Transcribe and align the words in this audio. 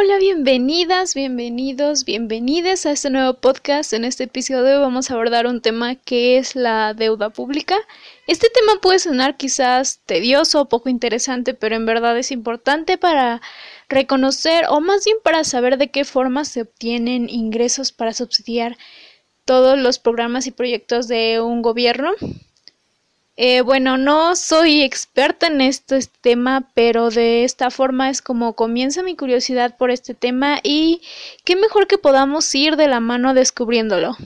Hola, 0.00 0.18
bienvenidas, 0.18 1.12
bienvenidos, 1.16 2.04
bienvenidas 2.04 2.86
a 2.86 2.92
este 2.92 3.10
nuevo 3.10 3.34
podcast. 3.34 3.92
En 3.92 4.04
este 4.04 4.24
episodio 4.24 4.80
vamos 4.80 5.10
a 5.10 5.14
abordar 5.14 5.48
un 5.48 5.60
tema 5.60 5.96
que 5.96 6.38
es 6.38 6.54
la 6.54 6.94
deuda 6.94 7.30
pública. 7.30 7.76
Este 8.28 8.48
tema 8.48 8.80
puede 8.80 9.00
sonar 9.00 9.36
quizás 9.36 9.98
tedioso 10.06 10.60
o 10.60 10.68
poco 10.68 10.88
interesante, 10.88 11.52
pero 11.52 11.74
en 11.74 11.84
verdad 11.84 12.16
es 12.16 12.30
importante 12.30 12.96
para 12.96 13.42
reconocer 13.88 14.66
o 14.68 14.80
más 14.80 15.04
bien 15.04 15.16
para 15.24 15.42
saber 15.42 15.78
de 15.78 15.90
qué 15.90 16.04
forma 16.04 16.44
se 16.44 16.62
obtienen 16.62 17.28
ingresos 17.28 17.90
para 17.90 18.12
subsidiar 18.12 18.78
todos 19.44 19.76
los 19.76 19.98
programas 19.98 20.46
y 20.46 20.52
proyectos 20.52 21.08
de 21.08 21.40
un 21.40 21.60
gobierno. 21.60 22.12
Eh, 23.40 23.60
bueno, 23.60 23.96
no 23.98 24.34
soy 24.34 24.82
experta 24.82 25.46
en 25.46 25.60
este 25.60 26.00
tema, 26.20 26.68
pero 26.74 27.08
de 27.08 27.44
esta 27.44 27.70
forma 27.70 28.10
es 28.10 28.20
como 28.20 28.54
comienza 28.54 29.04
mi 29.04 29.14
curiosidad 29.14 29.76
por 29.76 29.92
este 29.92 30.12
tema 30.12 30.58
y 30.64 31.02
qué 31.44 31.54
mejor 31.54 31.86
que 31.86 31.98
podamos 31.98 32.52
ir 32.56 32.74
de 32.74 32.88
la 32.88 32.98
mano 32.98 33.34
descubriéndolo. 33.34 34.16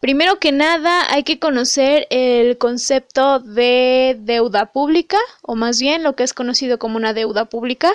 Primero 0.00 0.40
que 0.40 0.50
nada, 0.50 1.02
hay 1.12 1.22
que 1.22 1.38
conocer 1.38 2.08
el 2.10 2.58
concepto 2.58 3.38
de 3.38 4.16
deuda 4.18 4.72
pública, 4.72 5.18
o 5.42 5.54
más 5.54 5.78
bien 5.80 6.02
lo 6.02 6.16
que 6.16 6.24
es 6.24 6.34
conocido 6.34 6.80
como 6.80 6.96
una 6.96 7.14
deuda 7.14 7.44
pública. 7.44 7.92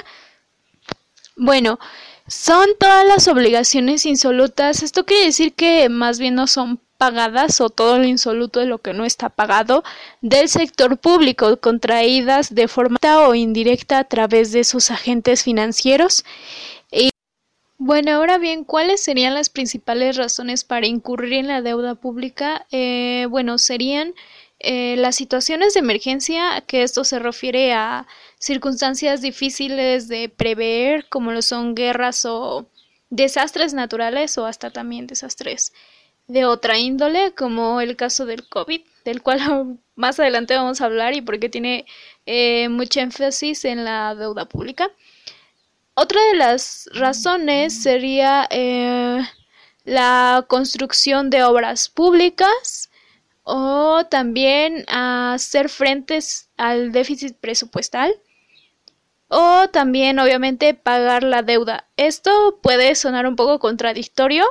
Bueno, 1.35 1.79
son 2.27 2.65
todas 2.79 3.05
las 3.05 3.27
obligaciones 3.27 4.05
insolutas. 4.05 4.83
Esto 4.83 5.05
quiere 5.05 5.25
decir 5.25 5.53
que 5.53 5.89
más 5.89 6.17
bien 6.17 6.35
no 6.35 6.47
son 6.47 6.79
pagadas 7.01 7.61
o 7.61 7.71
todo 7.71 7.97
lo 7.97 8.03
insoluto 8.03 8.59
de 8.59 8.67
lo 8.67 8.77
que 8.77 8.93
no 8.93 9.05
está 9.05 9.29
pagado 9.29 9.83
del 10.21 10.47
sector 10.49 10.99
público 10.99 11.57
contraídas 11.57 12.53
de 12.53 12.67
forma 12.67 12.99
o 13.27 13.33
indirecta 13.33 13.97
a 13.97 14.03
través 14.03 14.51
de 14.51 14.63
sus 14.63 14.91
agentes 14.91 15.41
financieros. 15.41 16.23
Y 16.91 17.09
bueno, 17.79 18.11
ahora 18.11 18.37
bien, 18.37 18.63
¿cuáles 18.63 19.01
serían 19.01 19.33
las 19.33 19.49
principales 19.49 20.15
razones 20.15 20.63
para 20.63 20.85
incurrir 20.85 21.33
en 21.33 21.47
la 21.47 21.63
deuda 21.63 21.95
pública? 21.95 22.67
Eh, 22.69 23.25
bueno, 23.31 23.57
serían 23.57 24.13
eh, 24.59 24.95
las 24.95 25.15
situaciones 25.15 25.73
de 25.73 25.79
emergencia, 25.79 26.61
que 26.67 26.83
esto 26.83 27.03
se 27.03 27.17
refiere 27.17 27.73
a 27.73 28.05
circunstancias 28.37 29.21
difíciles 29.21 30.07
de 30.07 30.29
prever, 30.29 31.09
como 31.09 31.31
lo 31.31 31.41
son 31.41 31.73
guerras 31.73 32.25
o 32.25 32.67
desastres 33.09 33.73
naturales 33.73 34.37
o 34.37 34.45
hasta 34.45 34.69
también 34.69 35.07
desastres 35.07 35.73
de 36.27 36.45
otra 36.45 36.77
índole, 36.77 37.33
como 37.33 37.81
el 37.81 37.95
caso 37.95 38.25
del 38.25 38.47
COVID, 38.47 38.81
del 39.05 39.21
cual 39.21 39.39
más 39.95 40.19
adelante 40.19 40.55
vamos 40.55 40.81
a 40.81 40.85
hablar 40.85 41.13
y 41.15 41.21
porque 41.21 41.49
tiene 41.49 41.85
eh, 42.25 42.69
mucho 42.69 42.99
énfasis 42.99 43.65
en 43.65 43.85
la 43.85 44.15
deuda 44.15 44.45
pública. 44.45 44.89
Otra 45.93 46.21
de 46.31 46.35
las 46.35 46.89
razones 46.93 47.83
sería 47.83 48.47
eh, 48.49 49.21
la 49.83 50.45
construcción 50.47 51.29
de 51.29 51.43
obras 51.43 51.89
públicas 51.89 52.89
o 53.43 54.05
también 54.09 54.85
hacer 54.87 55.69
frentes 55.69 56.49
al 56.57 56.91
déficit 56.91 57.35
presupuestal 57.37 58.13
o 59.27 59.69
también 59.69 60.19
obviamente 60.19 60.73
pagar 60.73 61.23
la 61.23 61.41
deuda. 61.41 61.87
Esto 61.97 62.59
puede 62.61 62.95
sonar 62.95 63.25
un 63.25 63.35
poco 63.35 63.59
contradictorio, 63.59 64.45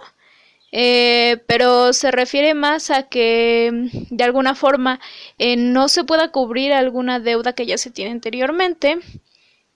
eh, 0.73 1.43
pero 1.47 1.93
se 1.93 2.11
refiere 2.13 2.55
más 2.55 2.91
a 2.91 3.05
que 3.09 3.71
mm, 3.73 4.15
de 4.15 4.25
alguna 4.25 4.55
forma 4.55 5.01
eh, 5.39 5.57
no 5.57 5.89
se 5.89 6.05
pueda 6.05 6.31
cubrir 6.31 6.73
alguna 6.73 7.19
deuda 7.21 7.55
que 7.55 7.67
ya 7.67 7.79
se 7.79 7.91
tiene 7.91 8.13
anteriormente. 8.13 8.99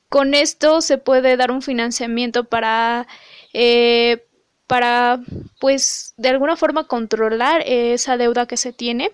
Con 0.08 0.34
esto 0.34 0.80
se 0.80 0.98
puede 0.98 1.36
dar 1.36 1.50
un 1.50 1.62
financiamiento 1.62 2.44
para, 2.44 3.06
eh, 3.52 4.24
para 4.66 5.20
pues, 5.60 6.14
de 6.16 6.28
alguna 6.28 6.56
forma 6.56 6.86
controlar 6.86 7.62
esa 7.66 8.16
deuda 8.16 8.46
que 8.46 8.56
se 8.56 8.72
tiene. 8.72 9.10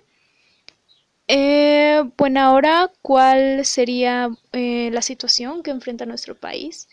bueno, 2.18 2.40
ahora, 2.40 2.90
¿cuál 3.02 3.64
sería 3.64 4.30
la 4.52 5.02
situación 5.02 5.62
que 5.62 5.70
enfrenta 5.70 6.06
nuestro 6.06 6.34
país 6.34 6.88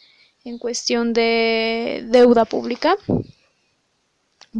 en 0.46 0.58
cuestión 0.60 1.14
de 1.14 2.04
deuda 2.08 2.46
pública? 2.46 2.96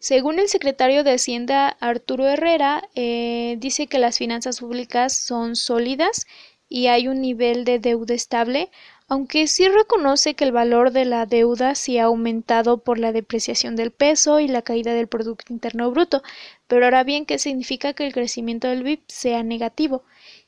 según 0.00 0.38
el 0.38 0.48
secretario 0.48 1.04
de 1.04 1.12
Hacienda 1.12 1.68
Arturo 1.78 2.26
Herrera, 2.26 2.88
eh, 2.94 3.56
dice 3.58 3.86
que 3.86 3.98
las 3.98 4.16
finanzas 4.16 4.60
públicas 4.60 5.14
son 5.14 5.56
sólidas 5.56 6.26
y 6.70 6.86
hay 6.86 7.06
un 7.06 7.20
nivel 7.20 7.66
de 7.66 7.78
deuda 7.78 8.14
estable, 8.14 8.70
aunque 9.08 9.46
sí 9.46 9.68
reconoce 9.68 10.32
que 10.32 10.44
el 10.44 10.52
valor 10.52 10.92
de 10.92 11.04
la 11.04 11.26
deuda 11.26 11.74
sí 11.74 11.98
ha 11.98 12.04
aumentado 12.04 12.78
por 12.78 12.98
la 12.98 13.12
depreciación 13.12 13.76
del 13.76 13.90
peso 13.90 14.40
y 14.40 14.48
la 14.48 14.62
caída 14.62 14.94
del 14.94 15.06
Producto 15.06 15.52
Interno 15.52 15.90
Bruto. 15.90 16.22
Pero 16.66 16.86
ahora 16.86 17.04
bien, 17.04 17.26
¿qué 17.26 17.38
significa 17.38 17.92
que 17.92 18.06
el 18.06 18.14
crecimiento 18.14 18.68
del 18.68 18.84
BIP 18.84 19.02
sea 19.06 19.42
negativo? 19.42 20.02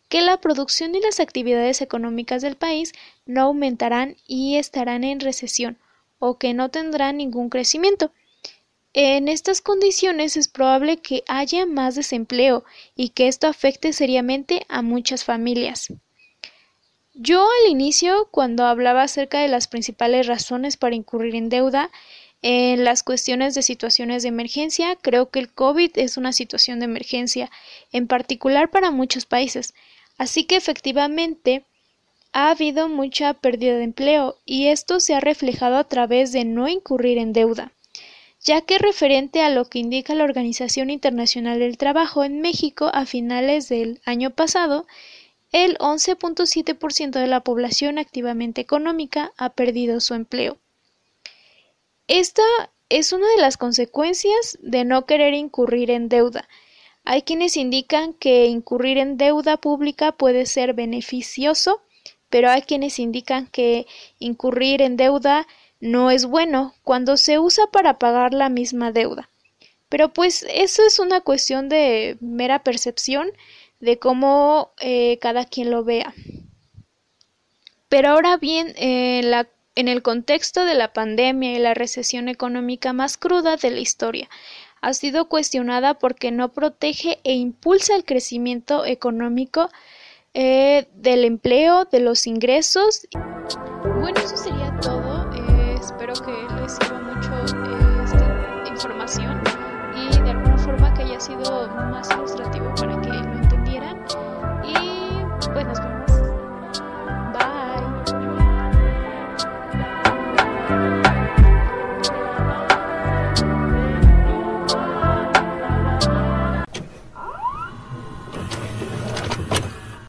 Que 0.09 0.23
la 0.23 0.41
producción 0.41 0.95
y 0.95 1.01
las 1.01 1.21
actividades 1.21 1.83
económicas 1.83 2.41
del 2.41 2.57
país 2.57 2.95
no 3.27 3.43
aumentarán 3.43 4.17
y 4.27 4.57
estarán 4.57 5.05
en 5.05 5.21
recesión, 5.21 5.77
o 6.19 6.39
que 6.39 6.55
no 6.55 6.71
tendrán 6.71 7.19
ningún 7.19 7.51
crecimiento. 7.51 8.13
En 8.95 9.29
estas 9.29 9.63
condiciones 9.63 10.37
es 10.37 10.49
probable 10.49 10.99
que 10.99 11.25
haya 11.27 11.65
más 11.65 11.95
desempleo 11.95 12.63
y 12.95 13.09
que 13.09 13.27
esto 13.27 13.47
afecte 13.47 13.95
seriamente 13.95 14.67
a 14.69 14.83
muchas 14.83 15.25
familias. 15.25 15.89
Yo 17.15 17.43
al 17.43 17.71
inicio, 17.71 18.29
cuando 18.31 18.67
hablaba 18.67 19.05
acerca 19.05 19.41
de 19.41 19.49
las 19.49 19.67
principales 19.67 20.27
razones 20.27 20.77
para 20.77 20.95
incurrir 20.95 21.35
en 21.37 21.49
deuda, 21.49 21.91
en 22.43 22.85
las 22.85 23.03
cuestiones 23.03 23.55
de 23.55 23.63
situaciones 23.63 24.25
de 24.25 24.29
emergencia, 24.29 24.95
creo 24.97 25.31
que 25.31 25.39
el 25.39 25.51
COVID 25.51 25.93
es 25.95 26.19
una 26.19 26.35
situación 26.35 26.79
de 26.79 26.85
emergencia, 26.85 27.51
en 27.93 28.07
particular 28.07 28.71
para 28.71 28.91
muchos 28.91 29.25
países. 29.25 29.73
Así 30.19 30.45
que 30.45 30.57
efectivamente 30.57 31.65
ha 32.35 32.51
habido 32.51 32.91
mucha 32.91 33.33
pérdida 33.33 33.79
de 33.79 33.85
empleo 33.85 34.37
y 34.45 34.67
esto 34.67 35.01
se 35.01 35.15
ha 35.15 35.21
reflejado 35.21 35.79
a 35.79 35.85
través 35.85 36.31
de 36.33 36.45
no 36.45 36.69
incurrir 36.69 37.17
en 37.17 37.33
deuda 37.33 37.73
ya 38.43 38.61
que 38.63 38.79
referente 38.79 39.41
a 39.43 39.51
lo 39.51 39.67
que 39.67 39.79
indica 39.79 40.15
la 40.15 40.25
Organización 40.25 40.91
Internacional 40.91 41.61
del 41.61 41.79
Trabajo 41.79 42.25
en 42.25 42.41
México 42.41 42.91
a 42.93 43.07
finales 43.07 43.69
del 43.69 44.01
año 44.05 44.31
pasado, 44.31 44.87
el 45.53 45.79
11.7% 45.79 47.11
de 47.11 47.27
la 47.27 47.41
población 47.41 47.99
activamente 47.99 48.61
económica 48.61 49.33
ha 49.37 49.51
perdido 49.51 50.01
su 50.01 50.15
empleo. 50.15 50.59
Esta 52.09 52.43
es 52.89 53.13
una 53.13 53.29
de 53.29 53.41
las 53.41 53.57
consecuencias 53.57 54.59
de 54.61 54.85
no 54.85 55.07
querer 55.07 55.35
incurrir 55.35 55.91
en 55.91 56.09
deuda. 56.09 56.49
Hay 57.05 57.23
quienes 57.23 57.57
indican 57.57 58.13
que 58.13 58.47
incurrir 58.47 58.99
en 58.99 59.17
deuda 59.17 59.57
pública 59.57 60.13
puede 60.13 60.47
ser 60.47 60.75
beneficioso, 60.75 61.83
pero 62.29 62.51
hay 62.51 62.63
quienes 62.63 62.99
indican 62.99 63.47
que 63.47 63.87
incurrir 64.19 64.83
en 64.83 64.97
deuda 64.97 65.47
no 65.83 66.13
es 66.13 66.27
bueno 66.27 66.75
cuando 66.85 67.17
se 67.17 67.41
usa 67.41 67.67
para 67.67 67.99
pagar 67.99 68.33
la 68.33 68.49
misma 68.49 68.93
deuda. 68.93 69.29
Pero 69.89 70.13
pues 70.13 70.47
eso 70.49 70.83
es 70.87 71.01
una 71.01 71.21
cuestión 71.21 71.69
de 71.69 72.17
mera 72.21 72.63
percepción 72.63 73.33
de 73.81 73.99
cómo 73.99 74.71
eh, 74.81 75.19
cada 75.21 75.45
quien 75.45 75.73
lo 75.73 75.83
vea. 75.83 76.15
Pero 77.89 78.11
ahora 78.11 78.37
bien, 78.37 78.73
en 78.77 79.89
el 79.89 80.03
contexto 80.03 80.65
de 80.65 80.77
la 80.77 80.93
pandemia 80.93 81.53
y 81.53 81.59
la 81.59 81.75
recesión 81.75 82.29
económica 82.29 82.93
más 82.93 83.19
cruda 83.19 83.57
de 83.57 83.71
la 83.71 83.81
historia, 83.81 84.31
ha 84.81 84.95
sido 84.95 85.29
cuestionada 85.29 85.95
porque 85.95 86.31
no 86.31 86.53
protege 86.53 87.19
e 87.25 87.35
impulsa 87.35 87.97
el 87.97 88.05
crecimiento 88.05 88.87
económico 88.87 89.69
eh, 90.33 90.87
del 90.95 91.25
empleo, 91.25 91.87
de 91.87 92.01
los 92.01 92.27
ingresos. 92.27 93.09
bueno, 94.01 94.21
eso 94.25 94.37
sería 94.37 94.72
y 99.95 100.23
de 100.23 100.31
alguna 100.31 100.59
forma 100.59 100.95
que 100.95 101.03
haya 101.03 101.21
sido 101.21 101.69
más 101.69 102.11
ilustrativo 102.11 102.75
para 102.75 103.01
que 103.01 103.09
lo 103.09 103.33
entendieran. 103.35 104.05
Y 104.65 105.25
pues 105.53 105.67
nos 105.67 105.81